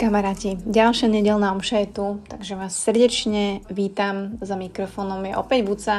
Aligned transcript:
Kamaráti, 0.00 0.56
ďalšia 0.64 1.12
nedelná 1.12 1.52
omša 1.52 1.84
je 1.84 1.88
tu, 1.92 2.06
takže 2.24 2.56
vás 2.56 2.72
srdečne 2.72 3.60
vítam 3.68 4.40
za 4.40 4.56
mikrofónom. 4.56 5.20
Je 5.28 5.36
opäť 5.36 5.60
Buca 5.60 5.96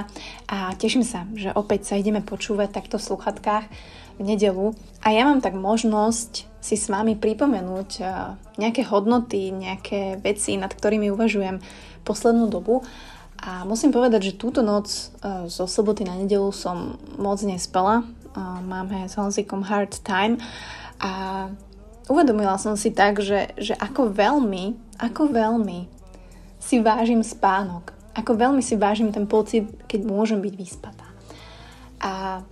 a 0.49 0.73
teším 0.73 1.05
sa, 1.05 1.29
že 1.37 1.53
opäť 1.53 1.93
sa 1.93 2.01
ideme 2.01 2.25
počúvať 2.25 2.73
takto 2.73 2.97
v 2.97 3.07
sluchatkách 3.13 3.65
v 4.17 4.21
nedelu. 4.25 4.73
A 5.05 5.13
ja 5.13 5.29
mám 5.29 5.41
tak 5.45 5.53
možnosť 5.53 6.49
si 6.61 6.75
s 6.77 6.89
vami 6.89 7.17
pripomenúť 7.17 7.89
eh, 8.01 8.09
nejaké 8.57 8.85
hodnoty, 8.89 9.53
nejaké 9.53 10.21
veci, 10.21 10.57
nad 10.57 10.73
ktorými 10.73 11.09
uvažujem 11.13 11.61
poslednú 12.01 12.49
dobu. 12.49 12.85
A 13.41 13.65
musím 13.65 13.89
povedať, 13.89 14.33
že 14.33 14.39
túto 14.41 14.61
noc 14.61 14.89
eh, 14.89 15.45
zo 15.49 15.65
soboty 15.65 16.05
na 16.05 16.17
nedelu 16.17 16.49
som 16.53 16.97
moc 17.17 17.41
nespala. 17.45 18.05
Máme 18.39 19.09
s 19.09 19.19
Honzikom 19.19 19.67
hard 19.67 19.99
time 20.07 20.39
a 21.03 21.47
uvedomila 22.07 22.55
som 22.55 22.79
si 22.79 22.95
tak, 22.95 23.19
že, 23.19 23.51
že 23.59 23.75
ako 23.75 24.11
veľmi, 24.11 24.95
ako 24.99 25.31
veľmi 25.31 25.79
si 26.61 26.79
vážim 26.79 27.25
spánok. 27.25 27.91
Ako 28.11 28.35
veľmi 28.35 28.59
si 28.59 28.75
vážim 28.75 29.11
ten 29.11 29.23
pocit, 29.27 29.67
keď 29.87 30.03
môžem 30.03 30.39
byť 30.43 30.53
vyspatá. 30.55 31.07
A 32.03 32.43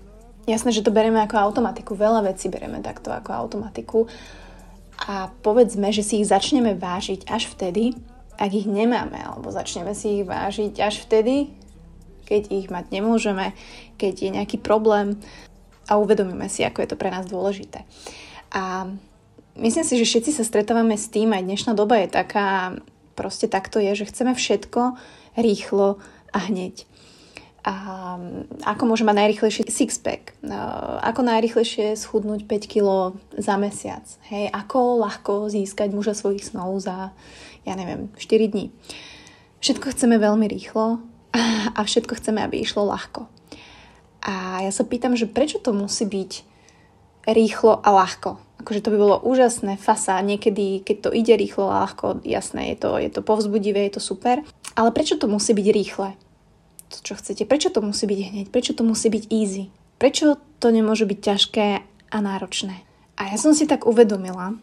jasné, 0.47 0.71
že 0.71 0.83
to 0.83 0.91
bereme 0.91 1.19
ako 1.19 1.35
automatiku. 1.39 1.95
Veľa 1.95 2.31
vecí 2.31 2.47
bereme 2.47 2.80
takto 2.80 3.11
ako 3.11 3.30
automatiku. 3.35 4.07
A 4.99 5.31
povedzme, 5.43 5.91
že 5.95 6.03
si 6.03 6.19
ich 6.19 6.27
začneme 6.27 6.75
vážiť 6.75 7.27
až 7.31 7.52
vtedy, 7.55 7.95
ak 8.39 8.52
ich 8.55 8.67
nemáme, 8.67 9.19
alebo 9.19 9.52
začneme 9.52 9.91
si 9.91 10.23
ich 10.23 10.25
vážiť 10.27 10.80
až 10.80 11.03
vtedy, 11.03 11.52
keď 12.23 12.41
ich 12.52 12.67
mať 12.71 12.93
nemôžeme, 12.93 13.52
keď 13.99 14.13
je 14.16 14.30
nejaký 14.31 14.57
problém 14.61 15.19
a 15.89 15.98
uvedomíme 15.98 16.45
si, 16.48 16.61
ako 16.61 16.85
je 16.85 16.89
to 16.93 17.02
pre 17.02 17.09
nás 17.09 17.25
dôležité. 17.25 17.83
A 18.53 18.86
Myslím 19.59 19.83
si, 19.83 20.00
že 20.00 20.08
všetci 20.08 20.31
sa 20.39 20.47
stretávame 20.47 20.95
s 20.95 21.11
tým, 21.11 21.36
aj 21.36 21.44
dnešná 21.44 21.75
doba 21.75 22.00
je 22.00 22.08
taká, 22.08 22.80
proste 23.19 23.52
takto 23.52 23.83
je, 23.83 23.91
že 23.91 24.08
chceme 24.08 24.31
všetko 24.31 24.95
rýchlo 25.36 25.99
a 26.31 26.39
hneď. 26.47 26.88
A 27.67 27.75
ako 28.64 28.88
môže 28.88 29.03
mať 29.03 29.19
najrychlejšie 29.19 29.67
sixpack? 29.67 30.31
Ako 31.03 31.27
najrychlejšie 31.27 31.99
schudnúť 31.99 32.47
5 32.47 32.71
kg 32.71 33.19
za 33.36 33.59
mesiac? 33.59 34.08
Hej, 34.31 34.47
ako 34.55 35.03
ľahko 35.03 35.52
získať 35.52 35.92
muža 35.92 36.16
svojich 36.16 36.47
snov 36.47 36.80
za, 36.80 37.11
ja 37.67 37.75
neviem, 37.75 38.08
4 38.16 38.53
dní? 38.55 38.71
Všetko 39.59 39.92
chceme 39.92 40.16
veľmi 40.23 40.47
rýchlo 40.47 41.03
a 41.75 41.80
všetko 41.83 42.16
chceme, 42.16 42.39
aby 42.39 42.64
išlo 42.64 42.88
ľahko. 42.88 43.27
A 44.23 44.64
ja 44.64 44.72
sa 44.72 44.84
pýtam, 44.84 45.16
že 45.16 45.30
prečo 45.30 45.59
to 45.64 45.72
musí 45.72 46.03
byť 46.03 46.31
rýchlo 47.30 47.80
a 47.80 47.89
ľahko? 47.92 48.50
akože 48.59 48.84
to 48.84 48.92
by 48.92 48.98
bolo 49.00 49.17
úžasné, 49.23 49.80
fasa, 49.80 50.20
niekedy, 50.20 50.84
keď 50.84 50.98
to 51.00 51.09
ide 51.16 51.34
rýchlo 51.39 51.72
a 51.72 51.88
ľahko, 51.88 52.22
jasné, 52.28 52.76
je 52.76 52.78
to, 52.84 52.89
je 53.00 53.09
to 53.09 53.22
povzbudivé, 53.23 53.88
je 53.88 53.98
to 53.98 54.03
super. 54.03 54.44
Ale 54.76 54.92
prečo 54.92 55.16
to 55.16 55.31
musí 55.31 55.56
byť 55.56 55.67
rýchle? 55.72 56.09
To, 56.89 56.98
čo 57.00 57.14
chcete. 57.16 57.48
Prečo 57.48 57.72
to 57.72 57.80
musí 57.80 58.03
byť 58.09 58.20
hneď? 58.20 58.45
Prečo 58.52 58.76
to 58.76 58.84
musí 58.84 59.08
byť 59.08 59.23
easy? 59.31 59.72
Prečo 59.98 60.38
to 60.59 60.67
nemôže 60.70 61.08
byť 61.08 61.20
ťažké 61.23 61.67
a 62.11 62.17
náročné? 62.20 62.83
A 63.16 63.31
ja 63.31 63.38
som 63.39 63.56
si 63.56 63.64
tak 63.66 63.88
uvedomila, 63.88 64.56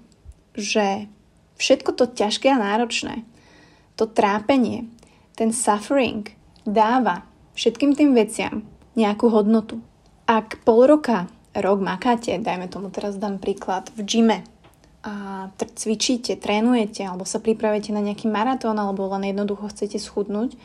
že 0.52 1.08
všetko 1.56 1.90
to 1.96 2.04
ťažké 2.12 2.52
a 2.52 2.60
náročné, 2.60 3.24
to 3.96 4.04
trápenie, 4.04 4.88
ten 5.36 5.52
suffering 5.52 6.28
dáva 6.68 7.24
všetkým 7.56 7.96
tým 7.96 8.12
veciam 8.12 8.64
nejakú 8.96 9.28
hodnotu. 9.28 9.78
Ak 10.26 10.58
pol 10.66 10.90
roka 10.90 11.30
rok 11.54 11.78
makáte, 11.80 12.36
dajme 12.36 12.68
tomu 12.68 12.92
teraz 12.92 13.16
dám 13.16 13.40
príklad, 13.40 13.88
v 13.96 14.00
gyme 14.04 14.38
a 15.06 15.46
cvičíte, 15.54 16.34
trénujete 16.34 17.06
alebo 17.06 17.22
sa 17.22 17.38
pripravujete 17.38 17.94
na 17.94 18.02
nejaký 18.02 18.26
maratón 18.26 18.74
alebo 18.76 19.06
len 19.06 19.30
jednoducho 19.30 19.70
chcete 19.70 20.02
schudnúť 20.02 20.58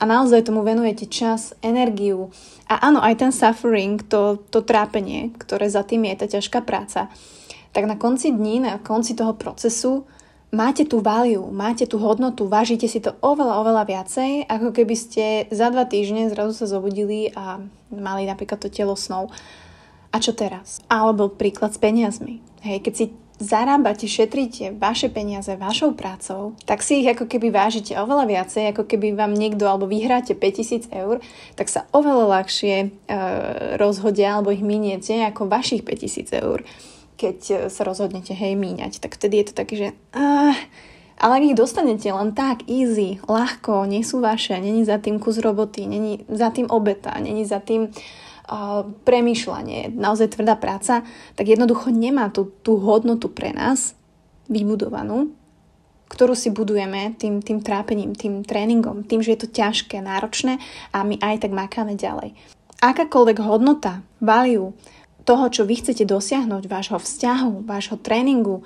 a 0.00 0.02
naozaj 0.08 0.48
tomu 0.48 0.64
venujete 0.64 1.06
čas, 1.06 1.52
energiu 1.60 2.32
a 2.66 2.80
áno, 2.80 3.04
aj 3.04 3.14
ten 3.20 3.30
suffering, 3.30 4.00
to, 4.00 4.40
to 4.48 4.64
trápenie, 4.64 5.30
ktoré 5.36 5.68
za 5.68 5.84
tým 5.84 6.08
je 6.08 6.14
tá 6.16 6.26
ťažká 6.26 6.64
práca, 6.64 7.12
tak 7.76 7.84
na 7.84 8.00
konci 8.00 8.32
dní, 8.32 8.64
na 8.64 8.80
konci 8.80 9.12
toho 9.12 9.36
procesu 9.36 10.08
máte 10.54 10.86
tú 10.86 11.02
value, 11.02 11.50
máte 11.50 11.84
tú 11.84 11.98
hodnotu, 11.98 12.46
vážite 12.46 12.86
si 12.86 13.02
to 13.02 13.12
oveľa, 13.20 13.60
oveľa 13.60 13.84
viacej, 13.84 14.46
ako 14.46 14.70
keby 14.70 14.94
ste 14.94 15.24
za 15.50 15.68
dva 15.74 15.84
týždne 15.84 16.30
zrazu 16.30 16.54
sa 16.54 16.70
zobudili 16.70 17.34
a 17.34 17.60
mali 17.90 18.24
napríklad 18.24 18.62
to 18.62 18.70
telo 18.70 18.94
snov. 18.94 19.34
A 20.14 20.22
čo 20.22 20.30
teraz? 20.30 20.78
Alebo 20.86 21.26
príklad 21.26 21.74
s 21.74 21.82
peniazmi. 21.82 22.38
Hej, 22.62 22.86
keď 22.86 22.94
si 22.94 23.04
zarábate, 23.42 24.06
šetríte 24.06 24.78
vaše 24.78 25.10
peniaze 25.10 25.50
vašou 25.58 25.98
prácou, 25.98 26.54
tak 26.62 26.86
si 26.86 27.02
ich 27.02 27.08
ako 27.10 27.26
keby 27.26 27.50
vážite 27.50 27.98
oveľa 27.98 28.30
viacej, 28.30 28.70
ako 28.70 28.86
keby 28.86 29.18
vám 29.18 29.34
niekto 29.34 29.66
alebo 29.66 29.90
vyhráte 29.90 30.38
5000 30.38 30.94
eur, 30.94 31.18
tak 31.58 31.66
sa 31.66 31.90
oveľa 31.90 32.40
ľahšie 32.40 32.74
e, 32.78 32.86
rozhodia 33.74 34.38
alebo 34.38 34.54
ich 34.54 34.62
miniete 34.62 35.18
ako 35.26 35.50
vašich 35.50 35.82
5000 35.82 36.30
eur, 36.46 36.62
keď 37.14 37.38
e, 37.50 37.54
sa 37.70 37.82
rozhodnete 37.86 38.34
hej 38.34 38.58
míňať. 38.58 38.98
Tak 39.00 39.16
vtedy 39.18 39.42
je 39.42 39.46
to 39.50 39.54
také, 39.54 39.74
že 39.74 39.88
uh, 40.14 40.54
ale 41.14 41.32
ak 41.38 41.44
ich 41.46 41.58
dostanete 41.58 42.10
len 42.10 42.34
tak, 42.34 42.66
easy, 42.66 43.22
ľahko, 43.24 43.86
nie 43.86 44.02
sú 44.02 44.18
vaše, 44.18 44.58
není 44.58 44.82
za 44.82 44.98
tým 44.98 45.22
kus 45.22 45.38
roboty, 45.38 45.86
není 45.86 46.26
za 46.26 46.50
tým 46.50 46.66
obeta, 46.66 47.14
není 47.22 47.46
za 47.46 47.62
tým 47.62 47.86
uh, 47.88 48.82
premýšľanie, 49.06 49.94
naozaj 49.94 50.34
tvrdá 50.34 50.58
práca, 50.58 51.06
tak 51.38 51.46
jednoducho 51.46 51.94
nemá 51.94 52.34
tú, 52.34 52.50
tú 52.66 52.82
hodnotu 52.82 53.30
pre 53.30 53.54
nás 53.54 53.94
vybudovanú, 54.50 55.30
ktorú 56.10 56.34
si 56.36 56.50
budujeme 56.52 57.14
tým, 57.16 57.40
tým 57.40 57.62
trápením, 57.62 58.12
tým 58.12 58.42
tréningom, 58.44 59.06
tým, 59.06 59.22
že 59.22 59.38
je 59.38 59.40
to 59.46 59.48
ťažké, 59.54 60.02
náročné 60.02 60.60
a 60.92 61.06
my 61.06 61.16
aj 61.22 61.46
tak 61.46 61.52
makáme 61.54 61.94
ďalej. 61.96 62.34
Akákoľvek 62.84 63.38
hodnota, 63.40 64.04
value 64.20 64.76
toho, 65.24 65.48
čo 65.48 65.64
vy 65.64 65.80
chcete 65.80 66.04
dosiahnuť, 66.04 66.68
vášho 66.68 67.00
vzťahu, 67.00 67.64
vášho 67.64 67.96
tréningu, 67.96 68.60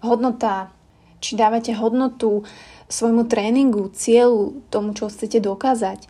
hodnota, 0.00 0.70
či 1.18 1.34
dávate 1.34 1.74
hodnotu 1.74 2.46
svojmu 2.86 3.26
tréningu, 3.26 3.90
cieľu, 3.90 4.62
tomu, 4.70 4.94
čo 4.94 5.10
chcete 5.10 5.42
dokázať, 5.42 6.06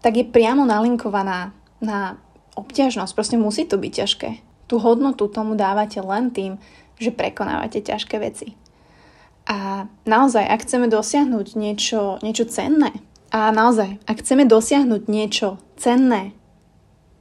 tak 0.00 0.12
je 0.16 0.24
priamo 0.24 0.64
nalinkovaná 0.64 1.52
na 1.84 2.16
obťažnosť. 2.56 3.12
Proste 3.12 3.36
musí 3.36 3.68
to 3.68 3.76
byť 3.76 3.92
ťažké. 3.92 4.30
Tú 4.66 4.80
hodnotu 4.80 5.28
tomu 5.28 5.52
dávate 5.54 6.00
len 6.00 6.32
tým, 6.32 6.56
že 6.96 7.12
prekonávate 7.12 7.84
ťažké 7.84 8.16
veci. 8.16 8.56
A 9.46 9.86
naozaj, 10.08 10.42
ak 10.42 10.64
chceme 10.64 10.88
dosiahnuť 10.88 11.54
niečo, 11.54 12.18
niečo 12.24 12.48
cenné, 12.48 12.90
a 13.30 13.52
naozaj, 13.52 14.00
ak 14.08 14.24
chceme 14.24 14.48
dosiahnuť 14.48 15.02
niečo 15.12 15.60
cenné, 15.76 16.32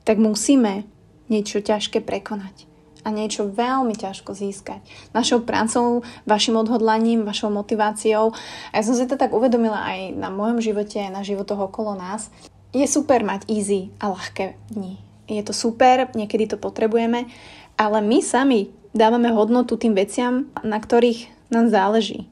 tak 0.08 0.22
musíme 0.22 0.88
niečo 1.32 1.62
ťažké 1.62 2.02
prekonať 2.04 2.70
a 3.06 3.14
niečo 3.14 3.46
veľmi 3.46 3.94
ťažko 3.94 4.34
získať. 4.34 4.82
Našou 5.14 5.46
prácou, 5.46 6.02
vašim 6.26 6.58
odhodlaním, 6.58 7.22
vašou 7.22 7.54
motiváciou. 7.54 8.34
A 8.74 8.82
ja 8.82 8.84
som 8.84 8.98
si 8.98 9.06
to 9.06 9.14
tak 9.14 9.30
uvedomila 9.30 9.78
aj 9.78 10.18
na 10.18 10.34
mojom 10.34 10.58
živote, 10.58 10.98
aj 10.98 11.14
na 11.14 11.22
životoch 11.22 11.70
okolo 11.70 11.94
nás, 11.94 12.34
je 12.74 12.84
super 12.90 13.22
mať 13.22 13.46
easy 13.48 13.94
a 14.02 14.10
ľahké 14.10 14.58
dni. 14.74 14.98
Je 15.30 15.42
to 15.46 15.54
super, 15.54 16.10
niekedy 16.18 16.50
to 16.50 16.58
potrebujeme, 16.58 17.30
ale 17.78 17.98
my 18.02 18.20
sami 18.26 18.74
dávame 18.92 19.30
hodnotu 19.32 19.78
tým 19.78 19.94
veciam, 19.94 20.50
na 20.66 20.82
ktorých 20.82 21.30
nám 21.54 21.70
záleží. 21.70 22.26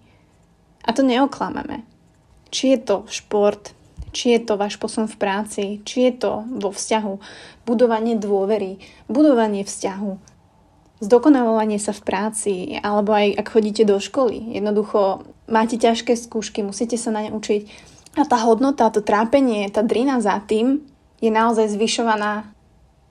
A 0.83 0.91
to 0.91 1.05
neoklameme. 1.05 1.85
Či 2.49 2.75
je 2.75 2.79
to 2.81 2.97
šport, 3.07 3.71
či 4.13 4.37
je 4.37 4.39
to 4.45 4.53
váš 4.55 4.77
posun 4.77 5.09
v 5.09 5.17
práci, 5.17 5.63
či 5.83 6.07
je 6.07 6.13
to 6.23 6.45
vo 6.61 6.69
vzťahu, 6.69 7.13
budovanie 7.65 8.15
dôvery, 8.15 8.77
budovanie 9.09 9.65
vzťahu, 9.65 10.11
zdokonalovanie 11.03 11.81
sa 11.81 11.91
v 11.91 12.01
práci, 12.05 12.53
alebo 12.79 13.11
aj 13.11 13.35
ak 13.41 13.47
chodíte 13.49 13.83
do 13.83 13.99
školy. 13.99 14.55
Jednoducho 14.55 15.25
máte 15.51 15.75
ťažké 15.75 16.15
skúšky, 16.15 16.63
musíte 16.63 16.95
sa 16.95 17.11
na 17.11 17.27
ne 17.27 17.35
učiť 17.35 17.61
a 18.13 18.23
tá 18.29 18.37
hodnota, 18.45 18.93
to 18.93 19.01
trápenie, 19.01 19.67
tá 19.73 19.81
drina 19.81 20.21
za 20.21 20.37
tým 20.39 20.85
je 21.17 21.33
naozaj 21.33 21.73
zvyšovaná 21.73 22.47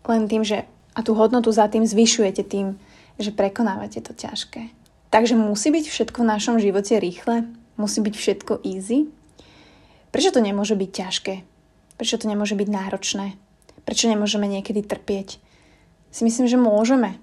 len 0.07 0.31
tým, 0.31 0.47
že 0.47 0.65
a 0.93 1.01
tú 1.01 1.17
hodnotu 1.17 1.49
za 1.49 1.69
tým 1.73 1.89
zvyšujete 1.89 2.45
tým, 2.45 2.77
že 3.17 3.33
prekonávate 3.33 4.05
to 4.05 4.13
ťažké. 4.13 4.69
Takže 5.13 5.37
musí 5.37 5.73
byť 5.73 5.89
všetko 5.89 6.19
v 6.25 6.31
našom 6.37 6.57
živote 6.61 6.97
rýchle? 7.01 7.49
Musí 7.77 8.05
byť 8.05 8.15
všetko 8.17 8.53
easy? 8.65 9.09
Prečo 10.13 10.31
to 10.31 10.45
nemôže 10.45 10.77
byť 10.77 10.91
ťažké? 10.93 11.35
Prečo 11.97 12.21
to 12.21 12.29
nemôže 12.29 12.53
byť 12.53 12.69
náročné? 12.69 13.35
Prečo 13.89 14.07
nemôžeme 14.07 14.45
niekedy 14.45 14.85
trpieť? 14.85 15.41
Si 16.13 16.23
myslím, 16.23 16.47
že 16.47 16.61
môžeme. 16.61 17.17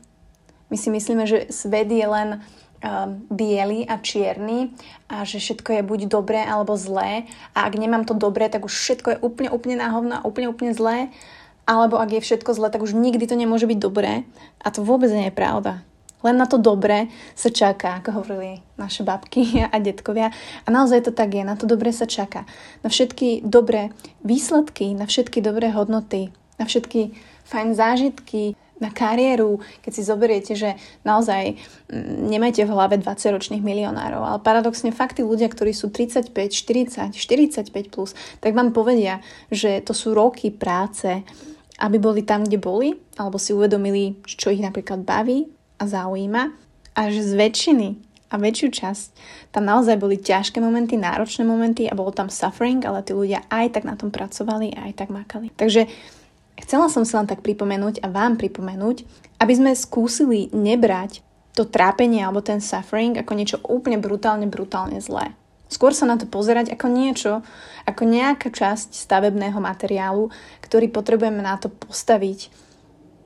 My 0.73 0.77
si 0.77 0.89
myslíme, 0.89 1.23
že 1.29 1.53
svet 1.53 1.89
je 1.93 2.01
len 2.01 2.41
um, 2.81 3.21
biely 3.29 3.85
a 3.85 4.01
čierny 4.01 4.73
a 5.05 5.21
že 5.21 5.37
všetko 5.37 5.79
je 5.79 5.81
buď 5.85 5.99
dobré 6.09 6.41
alebo 6.41 6.73
zlé 6.73 7.29
a 7.53 7.69
ak 7.69 7.73
nemám 7.77 8.09
to 8.09 8.17
dobré, 8.17 8.49
tak 8.49 8.65
už 8.65 8.73
všetko 8.73 9.07
je 9.13 9.21
úplne, 9.21 9.49
úplne 9.53 9.77
náhovno 9.77 10.21
a 10.21 10.25
úplne, 10.25 10.49
úplne 10.49 10.73
zlé 10.73 11.13
alebo 11.69 12.01
ak 12.01 12.17
je 12.17 12.25
všetko 12.25 12.57
zle, 12.57 12.73
tak 12.73 12.81
už 12.81 12.97
nikdy 12.97 13.29
to 13.29 13.37
nemôže 13.37 13.69
byť 13.69 13.77
dobré. 13.77 14.25
A 14.57 14.73
to 14.73 14.81
vôbec 14.81 15.13
nie 15.13 15.29
je 15.29 15.37
pravda. 15.37 15.85
Len 16.19 16.35
na 16.35 16.45
to 16.45 16.59
dobré 16.59 17.07
sa 17.31 17.47
čaká, 17.47 17.99
ako 17.99 18.23
hovorili 18.23 18.59
naše 18.75 19.07
babky 19.07 19.59
a 19.73 19.75
detkovia. 19.79 20.31
A 20.63 20.67
naozaj 20.67 21.07
to 21.07 21.11
tak 21.15 21.31
je, 21.35 21.43
na 21.43 21.55
to 21.55 21.63
dobré 21.63 21.95
sa 21.95 22.05
čaká. 22.05 22.43
Na 22.83 22.91
všetky 22.91 23.47
dobré 23.47 23.95
výsledky, 24.23 24.91
na 24.95 25.07
všetky 25.07 25.39
dobré 25.39 25.71
hodnoty, 25.71 26.31
na 26.59 26.67
všetky 26.67 27.15
fajn 27.47 27.69
zážitky, 27.73 28.53
na 28.79 28.89
kariéru, 28.95 29.59
keď 29.83 29.91
si 29.91 30.01
zoberiete, 30.07 30.53
že 30.55 30.79
naozaj 31.03 31.59
mm, 31.91 32.31
nemajte 32.31 32.63
v 32.63 32.71
hlave 32.71 32.95
20-ročných 32.95 33.59
milionárov, 33.59 34.23
ale 34.23 34.39
paradoxne 34.39 34.95
fakt 34.95 35.19
tí 35.19 35.23
ľudia, 35.23 35.51
ktorí 35.51 35.75
sú 35.75 35.91
35, 35.91 36.31
40, 36.31 37.11
45+, 37.11 37.91
plus, 37.91 38.15
tak 38.39 38.55
vám 38.55 38.71
povedia, 38.71 39.19
že 39.51 39.83
to 39.83 39.91
sú 39.91 40.15
roky 40.15 40.47
práce, 40.49 41.27
aby 41.79 41.97
boli 41.99 42.23
tam, 42.23 42.47
kde 42.47 42.59
boli, 42.59 42.89
alebo 43.19 43.35
si 43.35 43.51
uvedomili, 43.51 44.19
čo 44.23 44.51
ich 44.51 44.63
napríklad 44.63 45.03
baví, 45.03 45.58
a 45.79 45.83
zaujíma 45.87 46.51
a 46.93 47.01
že 47.07 47.23
z 47.23 47.33
väčšiny 47.39 47.89
a 48.29 48.35
väčšiu 48.37 48.69
časť 48.69 49.07
tam 49.49 49.65
naozaj 49.65 49.97
boli 49.97 50.21
ťažké 50.21 50.61
momenty, 50.61 50.99
náročné 50.99 51.41
momenty 51.47 51.89
a 51.89 51.97
bolo 51.97 52.13
tam 52.13 52.29
suffering, 52.29 52.83
ale 52.85 53.01
tí 53.01 53.17
ľudia 53.17 53.41
aj 53.49 53.79
tak 53.79 53.83
na 53.89 53.97
tom 53.97 54.13
pracovali 54.13 54.77
a 54.77 54.91
aj 54.91 54.93
tak 55.01 55.09
makali. 55.09 55.49
Takže 55.57 55.89
chcela 56.61 56.91
som 56.93 57.01
sa 57.07 57.23
len 57.23 57.27
tak 57.31 57.41
pripomenúť 57.41 58.05
a 58.05 58.11
vám 58.11 58.37
pripomenúť, 58.37 59.07
aby 59.41 59.53
sme 59.55 59.71
skúsili 59.73 60.53
nebrať 60.53 61.25
to 61.57 61.65
trápenie 61.65 62.21
alebo 62.21 62.45
ten 62.45 62.61
suffering 62.61 63.17
ako 63.17 63.33
niečo 63.33 63.57
úplne 63.65 63.97
brutálne, 63.97 64.45
brutálne 64.45 65.01
zlé. 65.01 65.33
Skôr 65.69 65.93
sa 65.93 66.09
na 66.09 66.17
to 66.17 66.25
pozerať 66.25 66.73
ako 66.73 66.87
niečo, 66.89 67.45
ako 67.85 68.01
nejaká 68.05 68.49
časť 68.49 68.93
stavebného 68.93 69.61
materiálu, 69.61 70.33
ktorý 70.65 70.89
potrebujeme 70.89 71.45
na 71.45 71.61
to 71.61 71.69
postaviť 71.69 72.49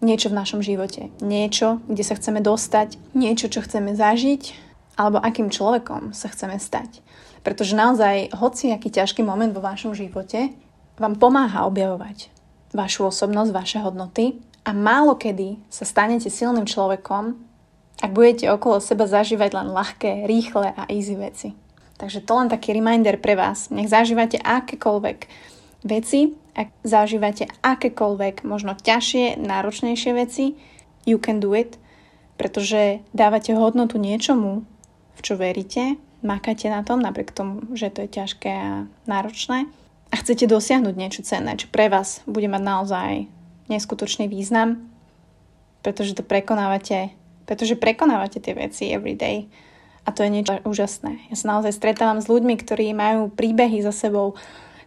niečo 0.04 0.30
v 0.30 0.38
našom 0.38 0.60
živote. 0.60 1.10
Niečo, 1.24 1.80
kde 1.88 2.04
sa 2.04 2.20
chceme 2.20 2.44
dostať, 2.44 3.00
niečo, 3.16 3.48
čo 3.48 3.64
chceme 3.64 3.96
zažiť, 3.96 4.54
alebo 5.00 5.18
akým 5.18 5.50
človekom 5.50 6.14
sa 6.14 6.30
chceme 6.30 6.60
stať. 6.62 7.02
Pretože 7.42 7.76
naozaj, 7.76 8.36
hoci 8.38 8.72
aký 8.72 8.94
ťažký 8.94 9.26
moment 9.26 9.52
vo 9.52 9.64
vašom 9.64 9.96
živote 9.98 10.54
vám 11.00 11.18
pomáha 11.18 11.66
objavovať 11.66 12.30
vašu 12.74 13.10
osobnosť, 13.10 13.52
vaše 13.54 13.80
hodnoty 13.80 14.42
a 14.66 14.74
málo 14.74 15.14
kedy 15.16 15.62
sa 15.70 15.86
stanete 15.86 16.28
silným 16.28 16.66
človekom, 16.66 17.38
ak 18.02 18.12
budete 18.12 18.50
okolo 18.50 18.82
seba 18.82 19.06
zažívať 19.06 19.54
len 19.54 19.68
ľahké, 19.70 20.26
rýchle 20.26 20.74
a 20.74 20.84
easy 20.90 21.14
veci. 21.14 21.50
Takže 22.02 22.26
to 22.26 22.34
len 22.36 22.50
taký 22.50 22.74
reminder 22.74 23.22
pre 23.22 23.38
vás. 23.38 23.70
Nech 23.70 23.88
zažívate 23.88 24.42
akékoľvek 24.42 25.30
veci, 25.84 26.34
ak 26.54 26.70
zažívate 26.86 27.50
akékoľvek, 27.62 28.44
možno 28.48 28.76
ťažšie, 28.78 29.40
náročnejšie 29.40 30.12
veci, 30.16 30.56
you 31.04 31.20
can 31.20 31.40
do 31.40 31.52
it, 31.54 31.78
pretože 32.40 33.04
dávate 33.14 33.54
hodnotu 33.54 34.00
niečomu, 34.02 34.66
v 35.14 35.22
čo 35.22 35.38
veríte, 35.38 36.00
makáte 36.24 36.72
na 36.72 36.82
tom, 36.82 37.04
napriek 37.04 37.36
tomu, 37.36 37.68
že 37.76 37.92
to 37.92 38.08
je 38.08 38.10
ťažké 38.10 38.52
a 38.52 38.88
náročné 39.06 39.68
a 40.10 40.14
chcete 40.16 40.48
dosiahnuť 40.48 40.96
niečo 40.96 41.22
cenné, 41.26 41.60
čo 41.60 41.68
pre 41.70 41.92
vás 41.92 42.24
bude 42.30 42.48
mať 42.48 42.64
naozaj 42.64 43.12
neskutočný 43.68 44.30
význam, 44.32 44.88
pretože 45.84 46.16
to 46.16 46.24
prekonávate, 46.24 47.12
pretože 47.44 47.76
prekonávate 47.76 48.40
tie 48.40 48.56
veci 48.56 48.94
every 48.94 49.18
day 49.18 49.52
a 50.08 50.12
to 50.12 50.24
je 50.24 50.32
niečo 50.32 50.60
úžasné. 50.64 51.32
Ja 51.32 51.36
sa 51.36 51.46
naozaj 51.58 51.76
stretávam 51.76 52.20
s 52.20 52.28
ľuďmi, 52.32 52.56
ktorí 52.60 52.92
majú 52.96 53.32
príbehy 53.32 53.84
za 53.84 53.92
sebou, 53.92 54.36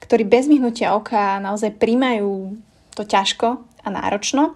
ktorí 0.07 0.23
bez 0.23 0.47
myhnutia 0.47 0.95
oka 0.95 1.43
naozaj 1.43 1.75
príjmajú 1.77 2.55
to 2.95 3.03
ťažko 3.03 3.61
a 3.61 3.89
náročno 3.91 4.55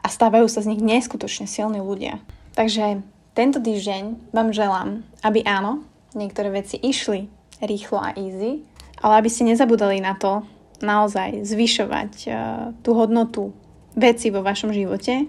a 0.00 0.06
stávajú 0.08 0.46
sa 0.48 0.64
z 0.64 0.74
nich 0.74 0.82
neskutočne 0.82 1.44
silní 1.44 1.82
ľudia. 1.82 2.22
Takže 2.56 3.04
tento 3.36 3.58
týždeň 3.62 4.32
vám 4.34 4.50
želám, 4.50 4.88
aby 5.22 5.44
áno, 5.46 5.84
niektoré 6.16 6.50
veci 6.50 6.80
išli 6.80 7.30
rýchlo 7.60 8.00
a 8.00 8.16
easy, 8.16 8.64
ale 9.00 9.20
aby 9.20 9.28
ste 9.28 9.46
nezabudali 9.46 10.00
na 10.00 10.16
to 10.16 10.42
naozaj 10.80 11.44
zvyšovať 11.44 12.12
uh, 12.26 12.34
tú 12.80 12.96
hodnotu 12.96 13.52
veci 13.94 14.32
vo 14.32 14.40
vašom 14.40 14.72
živote 14.72 15.28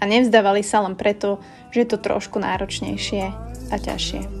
a 0.00 0.02
nevzdávali 0.04 0.60
sa 0.60 0.84
len 0.84 0.96
preto, 0.96 1.40
že 1.72 1.84
je 1.84 1.88
to 1.88 1.98
trošku 2.00 2.36
náročnejšie 2.36 3.24
a 3.72 3.76
ťažšie. 3.76 4.39